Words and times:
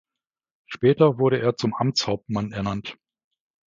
Später 0.65 1.19
wurde 1.19 1.39
er 1.39 1.57
zum 1.57 1.75
Amtshauptmann 1.75 2.53
ernannt. 2.53 2.97